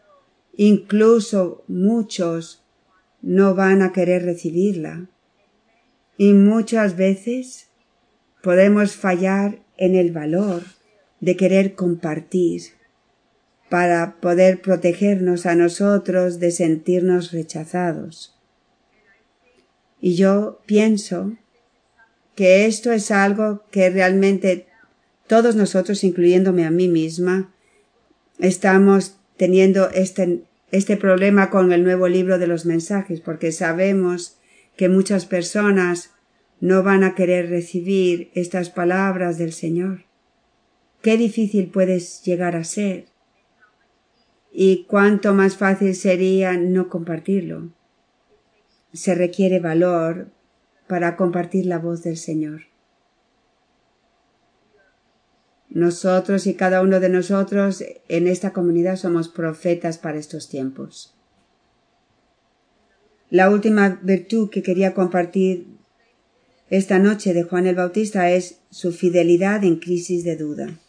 Incluso 0.58 1.64
muchos 1.68 2.64
no 3.22 3.54
van 3.54 3.84
a 3.84 3.94
querer 3.94 4.24
recibirla. 4.24 5.08
Y 6.18 6.34
muchas 6.34 6.98
veces 6.98 7.68
podemos 8.42 8.96
fallar 8.96 9.60
en 9.78 9.94
el 9.94 10.12
valor 10.12 10.64
de 11.22 11.38
querer 11.38 11.75
compartir 11.75 12.62
para 13.70 14.18
poder 14.20 14.62
protegernos 14.62 15.46
a 15.46 15.56
nosotros 15.56 16.40
de 16.40 16.51
sentirnos 16.51 17.32
rechazados. 17.32 18.38
Y 20.01 20.16
yo 20.16 20.60
pienso 20.66 21.38
que 22.36 22.66
esto 22.66 22.92
es 22.92 23.12
algo 23.12 23.63
que 23.72 23.90
realmente 23.90 24.68
todos 25.28 25.56
nosotros, 25.56 26.04
incluyéndome 26.04 26.66
a 26.66 26.72
mí 26.72 26.90
misma, 26.90 27.54
estamos 28.40 29.18
teniendo 29.38 29.90
este, 29.92 30.44
este 30.72 30.98
problema 30.98 31.50
con 31.50 31.72
el 31.72 31.84
nuevo 31.84 32.08
libro 32.08 32.40
de 32.40 32.48
los 32.48 32.66
mensajes, 32.66 33.22
porque 33.22 33.51
sabemos 33.51 34.38
que 34.75 34.90
muchas 34.90 35.25
personas 35.25 36.10
no 36.60 36.84
van 36.84 37.04
a 37.04 37.16
querer 37.16 37.50
recibir 37.50 38.32
estas 38.34 38.70
palabras 38.70 39.38
del 39.38 39.54
Señor. 39.54 40.11
Qué 41.01 41.17
difícil 41.17 41.72
puedes 41.72 42.22
llegar 42.24 42.55
a 42.55 42.63
ser. 42.63 43.05
Y 44.51 44.86
cuánto 44.86 45.34
más 45.34 45.58
fácil 45.58 45.96
sería 45.96 46.53
no 46.53 46.89
compartirlo. 46.89 47.72
Se 48.93 49.15
requiere 49.15 49.60
valor 49.60 50.29
para 50.88 51.15
compartir 51.15 51.65
la 51.65 51.79
voz 51.79 52.03
del 52.03 52.17
Señor. 52.17 52.63
Nosotros 55.70 56.48
y 56.48 56.53
cada 56.55 56.81
uno 56.81 57.00
de 57.00 57.08
nosotros 57.10 57.84
en 58.10 58.27
esta 58.27 58.51
comunidad 58.51 58.98
somos 58.98 59.29
profetas 59.29 59.98
para 59.98 60.20
estos 60.20 60.50
tiempos. 60.50 61.15
La 63.29 63.50
última 63.50 64.01
virtud 64.03 64.50
que 64.50 64.62
quería 64.62 64.93
compartir 64.93 65.67
esta 66.70 67.00
noche 67.00 67.34
de 67.34 67.43
Juan 67.43 67.67
el 67.67 67.75
Bautista 67.75 68.29
es 68.29 68.60
su 68.70 68.91
fidelidad 68.91 69.63
en 69.63 69.77
crisis 69.77 70.25
de 70.25 70.36
duda. 70.36 70.79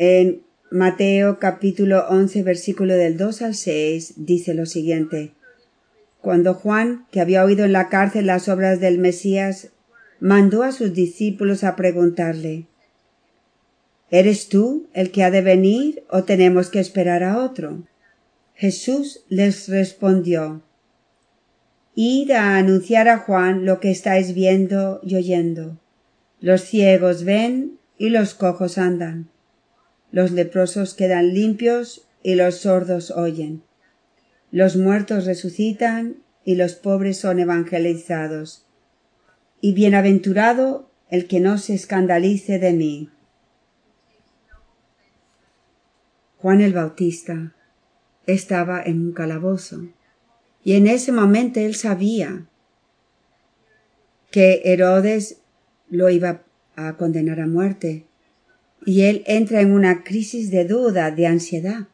En 0.00 0.42
Mateo 0.70 1.40
capítulo 1.40 2.06
11 2.08 2.44
versículo 2.44 2.94
del 2.94 3.16
2 3.16 3.42
al 3.42 3.56
6 3.56 4.14
dice 4.18 4.54
lo 4.54 4.64
siguiente. 4.64 5.32
Cuando 6.20 6.54
Juan, 6.54 7.06
que 7.10 7.20
había 7.20 7.42
oído 7.42 7.64
en 7.64 7.72
la 7.72 7.88
cárcel 7.88 8.26
las 8.26 8.48
obras 8.48 8.78
del 8.78 8.98
Mesías, 8.98 9.70
mandó 10.20 10.62
a 10.62 10.70
sus 10.70 10.94
discípulos 10.94 11.64
a 11.64 11.74
preguntarle 11.74 12.66
¿Eres 14.08 14.48
tú 14.48 14.86
el 14.92 15.10
que 15.10 15.24
ha 15.24 15.32
de 15.32 15.42
venir 15.42 16.04
o 16.10 16.22
tenemos 16.22 16.70
que 16.70 16.78
esperar 16.78 17.24
a 17.24 17.38
otro? 17.38 17.82
Jesús 18.54 19.24
les 19.28 19.68
respondió 19.68 20.62
Id 21.96 22.30
a 22.30 22.56
anunciar 22.56 23.08
a 23.08 23.18
Juan 23.18 23.64
lo 23.64 23.80
que 23.80 23.90
estáis 23.90 24.32
viendo 24.32 25.00
y 25.02 25.16
oyendo. 25.16 25.76
Los 26.40 26.62
ciegos 26.62 27.24
ven 27.24 27.80
y 27.98 28.10
los 28.10 28.34
cojos 28.34 28.78
andan. 28.78 29.28
Los 30.10 30.32
leprosos 30.32 30.94
quedan 30.94 31.34
limpios 31.34 32.08
y 32.22 32.34
los 32.34 32.56
sordos 32.56 33.10
oyen. 33.10 33.62
Los 34.50 34.76
muertos 34.76 35.26
resucitan 35.26 36.16
y 36.44 36.54
los 36.54 36.74
pobres 36.74 37.18
son 37.18 37.38
evangelizados. 37.38 38.66
Y 39.60 39.74
bienaventurado 39.74 40.90
el 41.10 41.26
que 41.26 41.40
no 41.40 41.58
se 41.58 41.74
escandalice 41.74 42.58
de 42.58 42.72
mí. 42.72 43.10
Juan 46.38 46.60
el 46.60 46.72
Bautista 46.72 47.54
estaba 48.26 48.82
en 48.82 49.00
un 49.00 49.12
calabozo 49.12 49.88
y 50.62 50.74
en 50.74 50.86
ese 50.86 51.12
momento 51.12 51.60
él 51.60 51.74
sabía 51.74 52.46
que 54.30 54.62
Herodes 54.64 55.40
lo 55.88 56.10
iba 56.10 56.42
a 56.76 56.96
condenar 56.96 57.40
a 57.40 57.46
muerte 57.46 58.07
y 58.84 59.02
él 59.02 59.22
entra 59.26 59.60
en 59.60 59.72
una 59.72 60.04
crisis 60.04 60.50
de 60.50 60.64
duda, 60.64 61.10
de 61.10 61.26
ansiedad. 61.26 61.88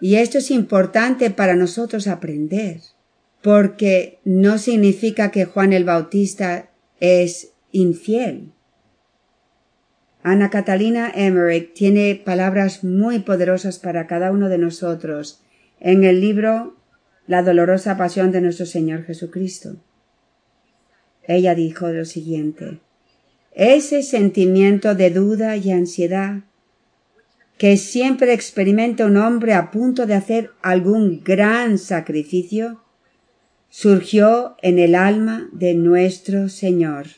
Y 0.00 0.16
esto 0.16 0.38
es 0.38 0.50
importante 0.50 1.30
para 1.30 1.56
nosotros 1.56 2.06
aprender, 2.06 2.80
porque 3.42 4.18
no 4.24 4.58
significa 4.58 5.30
que 5.30 5.44
Juan 5.44 5.72
el 5.72 5.84
Bautista 5.84 6.70
es 7.00 7.52
infiel. 7.72 8.52
Ana 10.22 10.50
Catalina 10.50 11.10
Emmerich 11.14 11.74
tiene 11.74 12.20
palabras 12.24 12.84
muy 12.84 13.20
poderosas 13.20 13.78
para 13.78 14.06
cada 14.06 14.30
uno 14.30 14.48
de 14.48 14.58
nosotros 14.58 15.42
en 15.80 16.04
el 16.04 16.20
libro 16.20 16.76
La 17.26 17.42
dolorosa 17.42 17.96
pasión 17.96 18.32
de 18.32 18.40
nuestro 18.40 18.66
Señor 18.66 19.04
Jesucristo. 19.04 19.76
Ella 21.24 21.54
dijo 21.54 21.88
lo 21.88 22.04
siguiente 22.04 22.80
ese 23.52 24.02
sentimiento 24.02 24.94
de 24.94 25.10
duda 25.10 25.56
y 25.56 25.70
ansiedad 25.70 26.42
que 27.58 27.76
siempre 27.76 28.32
experimenta 28.32 29.04
un 29.04 29.16
hombre 29.16 29.52
a 29.52 29.72
punto 29.72 30.06
de 30.06 30.14
hacer 30.14 30.52
algún 30.62 31.22
gran 31.24 31.76
sacrificio, 31.78 32.80
surgió 33.68 34.56
en 34.62 34.78
el 34.78 34.94
alma 34.94 35.48
de 35.52 35.74
nuestro 35.74 36.48
Señor. 36.48 37.08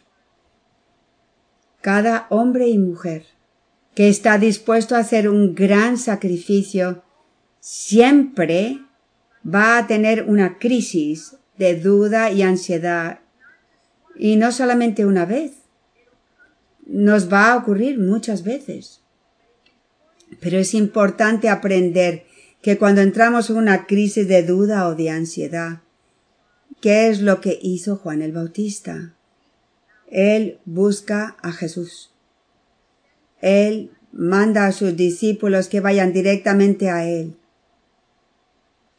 Cada 1.83 2.27
hombre 2.31 2.69
y 2.69 2.79
mujer 2.79 3.27
que 3.95 4.09
está 4.09 4.38
dispuesto 4.38 4.97
a 4.97 5.01
hacer 5.01 5.29
un 5.29 5.55
gran 5.55 5.99
sacrificio 5.99 7.03
siempre 7.61 8.79
va 9.47 9.77
a 9.77 9.87
tener 9.87 10.25
una 10.25 10.59
crisis 10.59 11.37
de 11.59 11.77
duda 11.77 12.31
y 12.31 12.43
ansiedad. 12.43 13.21
Y 14.16 14.37
no 14.37 14.53
solamente 14.53 15.05
una 15.05 15.27
vez 15.27 15.60
nos 16.87 17.33
va 17.33 17.53
a 17.53 17.57
ocurrir 17.57 17.99
muchas 17.99 18.45
veces 18.45 19.01
pero 20.40 20.59
es 20.59 20.75
importante 20.75 21.49
aprender 21.49 22.25
que 22.62 22.79
cuando 22.79 23.01
entramos 23.01 23.51
en 23.51 23.57
una 23.57 23.87
crisis 23.87 24.29
de 24.29 24.43
duda 24.43 24.88
o 24.88 24.95
de 24.95 25.11
ansiedad 25.11 25.81
¿qué 26.81 27.09
es 27.09 27.21
lo 27.21 27.40
que 27.40 27.59
hizo 27.61 27.97
Juan 27.97 28.23
el 28.23 28.33
Bautista? 28.33 29.14
Él 30.11 30.59
busca 30.64 31.37
a 31.43 31.53
Jesús. 31.53 32.12
Él 33.40 33.93
manda 34.12 34.66
a 34.66 34.73
sus 34.73 34.97
discípulos 34.97 35.69
que 35.69 35.81
vayan 35.81 36.12
directamente 36.12 36.90
a 36.90 37.07
Él. 37.07 37.37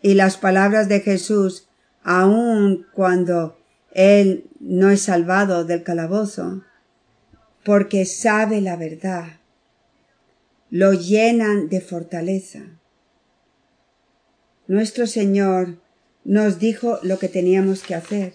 Y 0.01 0.13
las 0.15 0.37
palabras 0.37 0.87
de 0.87 1.01
Jesús, 1.01 1.67
aun 2.01 2.87
cuando 2.93 3.57
Él 3.91 4.45
no 4.59 4.89
es 4.89 5.01
salvado 5.01 5.65
del 5.65 5.83
calabozo, 5.83 6.63
porque 7.63 8.05
sabe 8.05 8.61
la 8.61 8.75
verdad, 8.75 9.39
lo 10.69 10.93
llenan 10.93 11.69
de 11.69 11.81
fortaleza. 11.81 12.79
Nuestro 14.67 15.05
Señor 15.05 15.77
nos 16.23 16.59
dijo 16.59 16.99
lo 17.03 17.19
que 17.19 17.27
teníamos 17.27 17.83
que 17.83 17.95
hacer. 17.95 18.33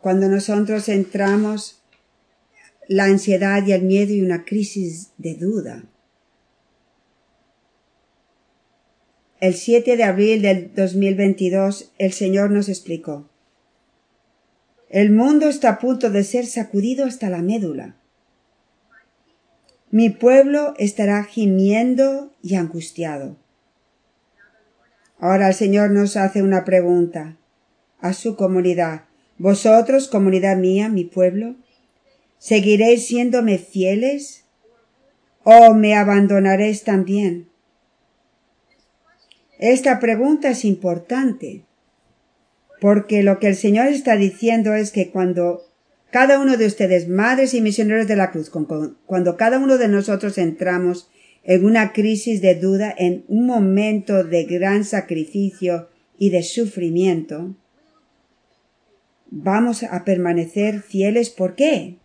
Cuando 0.00 0.28
nosotros 0.28 0.88
entramos 0.88 1.80
la 2.88 3.04
ansiedad 3.04 3.66
y 3.66 3.72
el 3.72 3.82
miedo 3.82 4.12
y 4.12 4.20
una 4.20 4.44
crisis 4.44 5.12
de 5.16 5.34
duda. 5.34 5.84
El 9.40 9.54
7 9.54 9.96
de 9.96 10.04
abril 10.04 10.42
del 10.42 10.74
2022 10.74 11.92
el 11.98 12.12
Señor 12.12 12.50
nos 12.50 12.68
explicó. 12.68 13.28
El 14.88 15.10
mundo 15.10 15.48
está 15.48 15.70
a 15.70 15.78
punto 15.78 16.10
de 16.10 16.24
ser 16.24 16.46
sacudido 16.46 17.04
hasta 17.04 17.30
la 17.30 17.42
médula. 17.42 17.96
Mi 19.94 20.10
pueblo 20.10 20.74
estará 20.76 21.22
gimiendo 21.22 22.32
y 22.42 22.56
angustiado. 22.56 23.36
Ahora 25.20 25.46
el 25.46 25.54
Señor 25.54 25.92
nos 25.92 26.16
hace 26.16 26.42
una 26.42 26.64
pregunta 26.64 27.36
a 28.00 28.12
su 28.12 28.34
comunidad. 28.34 29.02
¿Vosotros, 29.38 30.08
comunidad 30.08 30.56
mía, 30.56 30.88
mi 30.88 31.04
pueblo? 31.04 31.54
¿Seguiréis 32.38 33.06
siéndome 33.06 33.58
fieles? 33.58 34.46
¿O 35.44 35.74
me 35.74 35.94
abandonaréis 35.94 36.82
también? 36.82 37.46
Esta 39.60 40.00
pregunta 40.00 40.50
es 40.50 40.64
importante, 40.64 41.62
porque 42.80 43.22
lo 43.22 43.38
que 43.38 43.46
el 43.46 43.54
Señor 43.54 43.86
está 43.86 44.16
diciendo 44.16 44.74
es 44.74 44.90
que 44.90 45.12
cuando 45.12 45.63
cada 46.14 46.38
uno 46.38 46.56
de 46.56 46.66
ustedes, 46.66 47.08
madres 47.08 47.54
y 47.54 47.60
misioneros 47.60 48.06
de 48.06 48.14
la 48.14 48.30
cruz, 48.30 48.48
cuando 48.48 49.36
cada 49.36 49.58
uno 49.58 49.78
de 49.78 49.88
nosotros 49.88 50.38
entramos 50.38 51.10
en 51.42 51.64
una 51.64 51.92
crisis 51.92 52.40
de 52.40 52.54
duda, 52.54 52.94
en 52.96 53.24
un 53.26 53.46
momento 53.46 54.22
de 54.22 54.44
gran 54.44 54.84
sacrificio 54.84 55.88
y 56.16 56.30
de 56.30 56.44
sufrimiento, 56.44 57.56
vamos 59.26 59.82
a 59.82 60.04
permanecer 60.04 60.82
fieles. 60.82 61.30
¿Por 61.30 61.56
qué? 61.56 61.98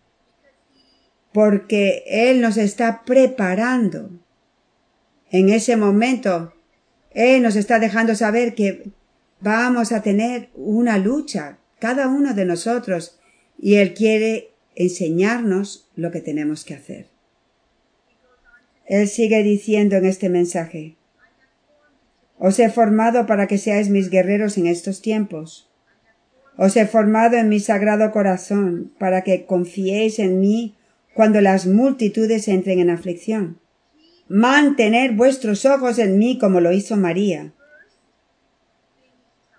porque 1.32 2.02
Él 2.06 2.40
nos 2.40 2.56
está 2.56 3.02
preparando. 3.04 4.10
En 5.30 5.48
ese 5.48 5.76
momento, 5.76 6.52
Él 7.12 7.42
nos 7.42 7.54
está 7.54 7.78
dejando 7.78 8.16
saber 8.16 8.56
que 8.56 8.90
vamos 9.40 9.92
a 9.92 10.02
tener 10.02 10.50
una 10.56 10.98
lucha, 10.98 11.58
cada 11.78 12.08
uno 12.08 12.34
de 12.34 12.44
nosotros, 12.44 13.19
y 13.60 13.74
Él 13.76 13.92
quiere 13.94 14.50
enseñarnos 14.74 15.88
lo 15.94 16.10
que 16.10 16.20
tenemos 16.20 16.64
que 16.64 16.74
hacer. 16.74 17.06
Él 18.86 19.06
sigue 19.06 19.42
diciendo 19.42 19.96
en 19.96 20.06
este 20.06 20.28
mensaje, 20.28 20.96
Os 22.38 22.58
he 22.58 22.70
formado 22.70 23.26
para 23.26 23.46
que 23.46 23.58
seáis 23.58 23.90
mis 23.90 24.08
guerreros 24.08 24.56
en 24.56 24.66
estos 24.66 25.02
tiempos. 25.02 25.68
Os 26.56 26.76
he 26.76 26.86
formado 26.86 27.36
en 27.36 27.50
mi 27.50 27.60
sagrado 27.60 28.10
corazón 28.10 28.92
para 28.98 29.22
que 29.22 29.44
confiéis 29.44 30.18
en 30.18 30.40
mí 30.40 30.74
cuando 31.14 31.40
las 31.42 31.66
multitudes 31.66 32.48
entren 32.48 32.80
en 32.80 32.88
aflicción. 32.88 33.60
Mantener 34.28 35.12
vuestros 35.12 35.66
ojos 35.66 35.98
en 35.98 36.18
mí 36.18 36.38
como 36.38 36.60
lo 36.60 36.72
hizo 36.72 36.96
María, 36.96 37.52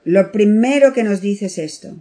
Lo 0.04 0.32
primero 0.32 0.94
que 0.94 1.04
nos 1.04 1.22
dice 1.22 1.46
es 1.46 1.60
esto. 1.60 1.98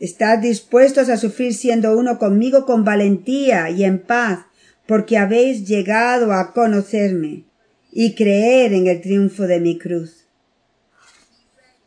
Estad 0.00 0.38
dispuestos 0.38 1.08
a 1.08 1.16
sufrir 1.16 1.54
siendo 1.54 1.96
uno 1.96 2.18
conmigo 2.18 2.66
con 2.66 2.84
valentía 2.84 3.70
y 3.70 3.84
en 3.84 4.00
paz, 4.00 4.40
porque 4.86 5.16
habéis 5.16 5.66
llegado 5.66 6.32
a 6.32 6.52
conocerme 6.52 7.44
y 7.92 8.14
creer 8.14 8.72
en 8.72 8.88
el 8.88 9.00
triunfo 9.00 9.46
de 9.46 9.60
mi 9.60 9.78
cruz. 9.78 10.26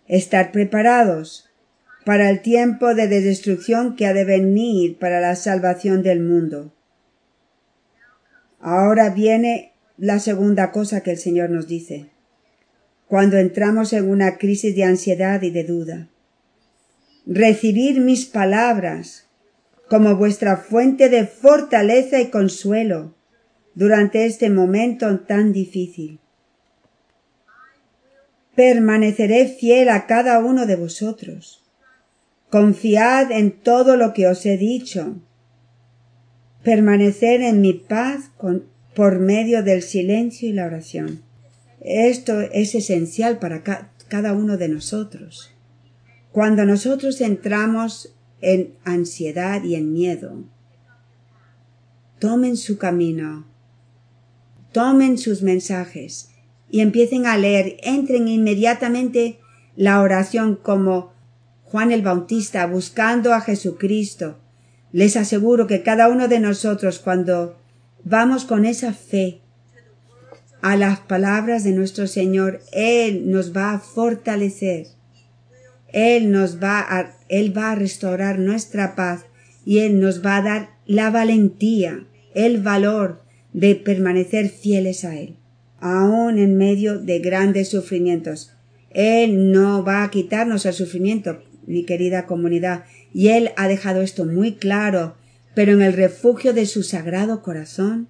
Estar 0.08 0.54
preparados 0.54 1.50
para 2.06 2.30
el 2.30 2.42
tiempo 2.42 2.96
de 2.96 3.10
destrucción 3.10 3.98
que 3.98 4.06
ha 4.06 4.14
de 4.14 4.24
venir 4.24 4.98
para 4.98 5.20
la 5.20 5.36
salvación 5.36 6.02
del 6.02 6.22
mundo. 6.22 6.74
Ahora 8.62 9.10
viene 9.10 9.74
la 9.98 10.20
segunda 10.20 10.72
cosa 10.72 11.02
que 11.02 11.12
el 11.12 11.18
Señor 11.18 11.50
nos 11.50 11.68
dice. 11.68 12.06
Cuando 13.08 13.38
entramos 13.38 13.92
en 13.92 14.10
una 14.10 14.38
crisis 14.38 14.76
de 14.76 14.86
ansiedad 14.86 15.42
y 15.42 15.52
de 15.52 15.64
duda. 15.66 16.08
Recibir 17.30 18.00
mis 18.00 18.26
palabras 18.26 19.28
como 19.90 20.16
vuestra 20.16 20.56
fuente 20.56 21.10
de 21.10 21.26
fortaleza 21.26 22.22
y 22.22 22.30
consuelo 22.30 23.16
durante 23.76 24.26
este 24.26 24.50
momento 24.50 25.20
tan 25.20 25.52
difícil. 25.52 26.20
Permaneceré 28.56 29.50
fiel 29.50 29.90
a 29.90 30.08
cada 30.08 30.40
uno 30.40 30.66
de 30.66 30.78
vosotros. 30.78 31.64
Confiad 32.50 33.32
en 33.34 33.52
todo 33.52 33.98
lo 33.98 34.14
que 34.14 34.28
os 34.28 34.46
he 34.46 34.56
dicho. 34.58 35.18
Permanecer 36.64 37.42
en 37.42 37.60
mi 37.60 37.74
paz 37.74 38.32
por 38.96 39.20
medio 39.20 39.64
del 39.64 39.82
silencio 39.82 40.48
y 40.48 40.54
la 40.54 40.66
oración. 40.66 41.22
Esto 41.82 42.40
es 42.40 42.74
esencial 42.74 43.38
para 43.38 43.64
cada 44.08 44.32
uno 44.32 44.56
de 44.58 44.70
nosotros. 44.70 45.57
Cuando 46.38 46.66
nosotros 46.66 47.20
entramos 47.22 48.14
en 48.42 48.76
ansiedad 48.84 49.64
y 49.64 49.74
en 49.74 49.92
miedo, 49.92 50.44
tomen 52.20 52.58
su 52.58 52.78
camino, 52.78 53.48
tomen 54.72 55.18
sus 55.18 55.42
mensajes 55.42 56.30
y 56.70 56.82
empiecen 56.82 57.26
a 57.26 57.40
leer, 57.40 57.78
entren 57.82 58.28
inmediatamente 58.28 59.40
la 59.76 60.00
oración 60.00 60.56
como 60.56 61.12
Juan 61.64 61.92
el 61.92 62.04
Bautista 62.04 62.68
buscando 62.68 63.34
a 63.34 63.42
Jesucristo. 63.42 64.38
Les 64.92 65.18
aseguro 65.18 65.66
que 65.66 65.82
cada 65.82 66.08
uno 66.08 66.28
de 66.28 66.40
nosotros 66.40 67.00
cuando 67.00 67.58
vamos 68.04 68.46
con 68.46 68.66
esa 68.66 68.94
fe 68.94 69.42
a 70.62 70.78
las 70.78 71.00
palabras 71.00 71.64
de 71.64 71.72
nuestro 71.72 72.06
Señor, 72.06 72.62
Él 72.74 73.32
nos 73.32 73.58
va 73.58 73.74
a 73.74 73.80
fortalecer. 73.80 74.97
Él 75.98 76.30
nos 76.30 76.62
va 76.62 76.80
a, 76.80 77.18
Él 77.28 77.58
va 77.58 77.72
a 77.72 77.76
restaurar 77.76 78.38
nuestra 78.38 78.94
paz 78.94 79.26
y 79.66 79.80
Él 79.80 80.00
nos 80.00 80.24
va 80.24 80.38
a 80.38 80.42
dar 80.44 80.70
la 80.86 81.10
valentía, 81.10 82.06
el 82.36 82.62
valor 82.62 83.24
de 83.52 83.74
permanecer 83.74 84.50
fieles 84.50 85.04
a 85.06 85.18
Él, 85.18 85.38
aun 85.80 86.38
en 86.38 86.56
medio 86.56 87.00
de 87.00 87.18
grandes 87.18 87.70
sufrimientos. 87.70 88.54
Él 88.92 89.52
no 89.52 89.84
va 89.84 90.04
a 90.04 90.12
quitarnos 90.12 90.68
el 90.68 90.74
sufrimiento, 90.74 91.42
mi 91.66 91.84
querida 91.84 92.28
comunidad, 92.28 92.84
y 93.12 93.30
Él 93.30 93.50
ha 93.58 93.68
dejado 93.68 94.04
esto 94.04 94.24
muy 94.24 94.54
claro, 94.54 95.16
pero 95.56 95.72
en 95.72 95.82
el 95.82 95.94
refugio 95.94 96.54
de 96.54 96.68
su 96.68 96.84
sagrado 96.84 97.42
corazón 97.42 98.08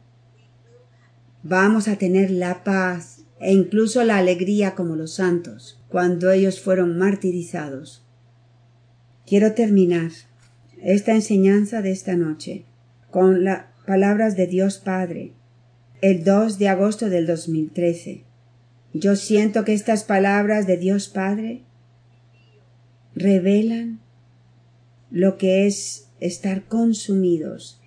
vamos 1.42 1.88
a 1.88 1.96
tener 1.96 2.32
la 2.32 2.66
paz 2.66 3.17
e 3.40 3.54
incluso 3.54 4.04
la 4.04 4.18
alegría 4.18 4.76
como 4.76 4.96
los 4.96 5.16
santos 5.16 5.80
cuando 5.90 6.32
ellos 6.32 6.60
fueron 6.60 6.98
martirizados. 6.98 8.04
Quiero 9.26 9.54
terminar 9.54 10.12
esta 10.82 11.14
enseñanza 11.14 11.82
de 11.82 11.92
esta 11.92 12.16
noche 12.16 12.66
con 13.12 13.44
las 13.44 13.66
palabras 13.86 14.36
de 14.36 14.48
Dios 14.48 14.80
Padre 14.80 15.34
el 16.02 16.24
2 16.24 16.60
de 16.60 16.68
agosto 16.68 17.10
del 17.10 17.26
2013. 17.26 18.24
Yo 18.94 19.16
siento 19.16 19.66
que 19.66 19.74
estas 19.74 20.04
palabras 20.04 20.68
de 20.68 20.78
Dios 20.78 21.10
Padre 21.10 21.64
revelan 23.16 24.00
lo 25.10 25.38
que 25.38 25.66
es 25.66 26.10
estar 26.20 26.66
consumidos 26.68 27.82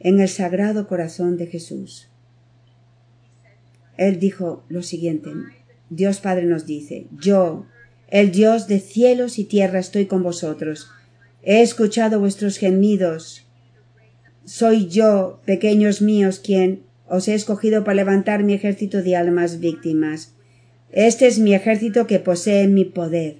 en 0.00 0.20
el 0.20 0.28
sagrado 0.28 0.88
corazón 0.88 1.36
de 1.36 1.46
Jesús. 1.46 2.07
Él 3.98 4.18
dijo 4.18 4.64
lo 4.68 4.82
siguiente, 4.82 5.30
Dios 5.90 6.20
Padre 6.20 6.46
nos 6.46 6.64
dice, 6.64 7.08
yo, 7.20 7.66
el 8.08 8.30
Dios 8.30 8.68
de 8.68 8.80
cielos 8.80 9.38
y 9.38 9.44
tierra, 9.44 9.80
estoy 9.80 10.06
con 10.06 10.22
vosotros. 10.22 10.88
He 11.42 11.60
escuchado 11.60 12.20
vuestros 12.20 12.56
gemidos. 12.56 13.46
Soy 14.44 14.86
yo, 14.86 15.40
pequeños 15.44 16.00
míos, 16.00 16.40
quien 16.42 16.84
os 17.06 17.28
he 17.28 17.34
escogido 17.34 17.84
para 17.84 17.96
levantar 17.96 18.44
mi 18.44 18.54
ejército 18.54 19.02
de 19.02 19.16
almas 19.16 19.58
víctimas. 19.58 20.34
Este 20.90 21.26
es 21.26 21.38
mi 21.38 21.54
ejército 21.54 22.06
que 22.06 22.18
posee 22.18 22.68
mi 22.68 22.84
poder. 22.84 23.38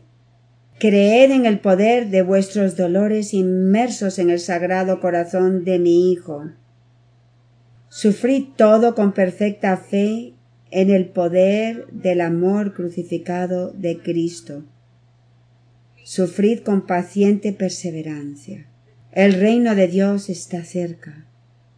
Creed 0.79 1.31
en 1.31 1.47
el 1.47 1.61
poder 1.61 2.09
de 2.11 2.23
vuestros 2.23 2.77
dolores 2.77 3.33
inmersos 3.33 4.18
en 4.18 4.31
el 4.31 4.40
sagrado 4.40 5.01
corazón 5.01 5.64
de 5.64 5.79
mi 5.79 6.12
Hijo. 6.12 6.51
Sufrid 7.88 8.49
todo 8.57 8.94
con 8.94 9.12
perfecta 9.12 9.77
fe 9.77 10.35
en 10.70 10.90
el 10.90 11.07
poder 11.09 11.87
del 11.90 12.20
amor 12.20 12.74
crucificado 12.74 13.72
de 13.72 13.98
Cristo. 13.98 14.64
Sufrid 16.04 16.61
con 16.61 16.87
paciente 16.87 17.52
perseverancia. 17.52 18.66
El 19.12 19.35
reino 19.35 19.74
de 19.74 19.88
Dios 19.88 20.28
está 20.28 20.64
cerca. 20.64 21.26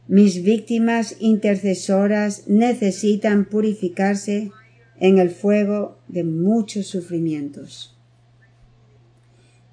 Mis 0.09 0.43
víctimas 0.43 1.17
intercesoras 1.21 2.49
necesitan 2.49 3.45
purificarse 3.45 4.51
en 4.99 5.19
el 5.19 5.31
fuego 5.31 5.99
de 6.09 6.25
muchos 6.25 6.87
sufrimientos. 6.87 7.97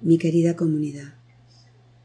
Mi 0.00 0.16
querida 0.16 0.54
comunidad, 0.54 1.14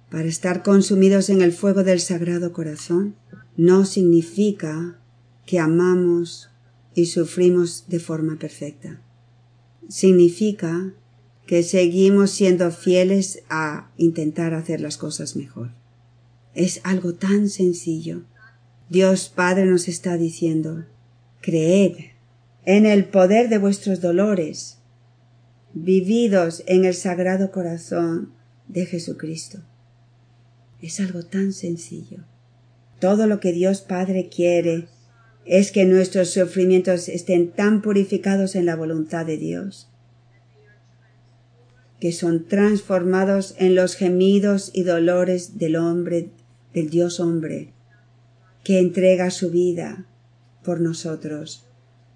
para 0.10 0.28
estar 0.28 0.64
consumidos 0.64 1.30
en 1.30 1.42
el 1.42 1.52
fuego 1.52 1.84
del 1.84 2.00
Sagrado 2.00 2.54
Corazón 2.54 3.16
no 3.56 3.86
significa 3.86 5.00
que 5.46 5.60
amamos 5.60 6.50
y 6.96 7.08
sufrimos 7.08 7.86
de 7.88 8.00
forma 8.00 8.38
perfecta. 8.38 9.02
Significa 9.90 10.94
que 11.46 11.64
seguimos 11.64 12.32
siendo 12.32 12.72
fieles 12.72 13.44
a 13.50 13.92
intentar 13.98 14.54
hacer 14.54 14.80
las 14.80 14.98
cosas 14.98 15.36
mejor. 15.36 15.72
Es 16.54 16.82
algo 16.84 17.16
tan 17.16 17.50
sencillo. 17.50 18.24
Dios 18.90 19.32
Padre 19.34 19.66
nos 19.66 19.88
está 19.88 20.18
diciendo, 20.18 20.86
creed 21.42 21.94
en 22.66 22.86
el 22.86 23.06
poder 23.06 23.50
de 23.50 23.58
vuestros 23.58 24.00
dolores, 24.00 24.78
vividos 25.74 26.64
en 26.68 26.86
el 26.86 26.94
sagrado 26.94 27.52
corazón 27.52 28.34
de 28.68 28.86
Jesucristo. 28.86 29.60
Es 30.82 31.00
algo 31.00 31.24
tan 31.24 31.52
sencillo. 31.54 32.24
Todo 33.00 33.28
lo 33.28 33.40
que 33.40 33.52
Dios 33.52 33.82
Padre 33.82 34.30
quiere 34.30 34.88
es 35.46 35.72
que 35.72 35.86
nuestros 35.86 36.30
sufrimientos 36.30 37.10
estén 37.10 37.52
tan 37.52 37.82
purificados 37.82 38.56
en 38.56 38.66
la 38.66 38.76
voluntad 38.76 39.26
de 39.26 39.38
Dios, 39.38 39.90
que 42.00 42.12
son 42.12 42.48
transformados 42.48 43.56
en 43.58 43.76
los 43.76 43.96
gemidos 43.96 44.72
y 44.74 44.84
dolores 44.84 45.58
del 45.58 45.76
hombre 45.76 46.30
del 46.74 46.90
Dios 46.90 47.20
hombre, 47.20 47.72
que 48.64 48.80
entrega 48.80 49.30
su 49.30 49.52
vida 49.52 50.08
por 50.64 50.82
nosotros, 50.82 51.66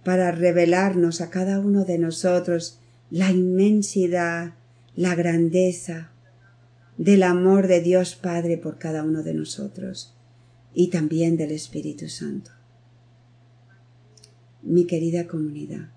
para 0.04 0.32
revelarnos 0.32 1.22
a 1.22 1.30
cada 1.30 1.60
uno 1.60 1.86
de 1.86 1.98
nosotros 1.98 2.80
la 3.10 3.32
inmensidad, 3.32 4.54
la 4.96 5.16
grandeza 5.16 6.12
del 6.98 7.24
amor 7.24 7.68
de 7.68 7.82
Dios 7.82 8.16
Padre 8.16 8.58
por 8.58 8.78
cada 8.80 9.04
uno 9.04 9.22
de 9.22 9.34
nosotros 9.34 10.16
y 10.74 10.88
también 10.88 11.38
del 11.38 11.52
Espíritu 11.52 12.08
Santo. 12.10 12.57
Mi 14.70 14.86
querida 14.86 15.28
comunidad, 15.28 15.92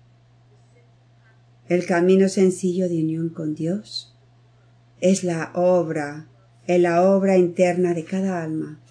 el 1.67 1.85
camino 1.85 2.29
sencillo 2.29 2.87
de 2.87 3.03
unión 3.03 3.27
con 3.27 3.53
Dios 3.53 4.15
es 5.01 5.25
la 5.25 5.51
obra 5.55 6.29
en 6.67 6.83
la 6.83 7.03
obra 7.03 7.37
interna 7.37 7.93
de 7.93 8.05
cada 8.05 8.41
alma, 8.41 8.81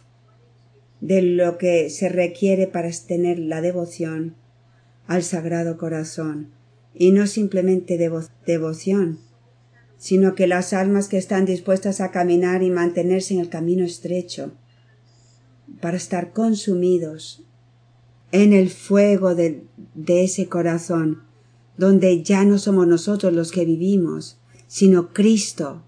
de 1.00 1.22
lo 1.22 1.56
que 1.56 1.88
se 1.88 2.10
requiere 2.10 2.66
para 2.66 2.90
tener 3.08 3.38
la 3.38 3.62
devoción 3.62 4.34
al 5.06 5.22
Sagrado 5.22 5.78
Corazón, 5.78 6.50
y 6.92 7.12
no 7.12 7.26
simplemente 7.26 7.96
devoción, 8.44 9.18
sino 9.96 10.34
que 10.34 10.46
las 10.46 10.74
almas 10.74 11.08
que 11.08 11.16
están 11.16 11.46
dispuestas 11.46 12.02
a 12.02 12.10
caminar 12.10 12.62
y 12.62 12.68
mantenerse 12.68 13.32
en 13.32 13.40
el 13.40 13.48
camino 13.48 13.86
estrecho, 13.86 14.52
para 15.80 15.96
estar 15.96 16.34
consumidos 16.34 17.46
en 18.32 18.52
el 18.52 18.70
fuego 18.70 19.34
de, 19.34 19.64
de 19.94 20.24
ese 20.24 20.48
corazón, 20.48 21.22
donde 21.76 22.22
ya 22.22 22.44
no 22.44 22.58
somos 22.58 22.86
nosotros 22.86 23.32
los 23.32 23.52
que 23.52 23.64
vivimos, 23.64 24.38
sino 24.66 25.12
Cristo, 25.12 25.82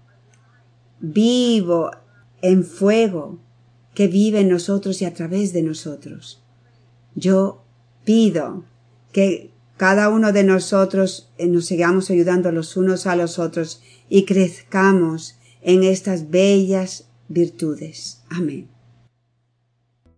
vivo 0.99 1.91
en 2.41 2.63
fuego, 2.63 3.39
que 3.93 4.07
vive 4.07 4.41
en 4.41 4.49
nosotros 4.49 5.01
y 5.01 5.05
a 5.05 5.13
través 5.13 5.53
de 5.53 5.61
nosotros. 5.61 6.41
Yo 7.15 7.63
pido 8.03 8.65
que 9.11 9.51
cada 9.77 10.09
uno 10.09 10.31
de 10.31 10.43
nosotros 10.43 11.31
eh, 11.37 11.47
nos 11.47 11.65
sigamos 11.65 12.09
ayudando 12.09 12.51
los 12.51 12.75
unos 12.77 13.07
a 13.07 13.15
los 13.15 13.39
otros 13.39 13.81
y 14.09 14.25
crezcamos 14.25 15.35
en 15.61 15.83
estas 15.83 16.29
bellas 16.29 17.07
virtudes. 17.27 18.21
Amén. 18.29 18.72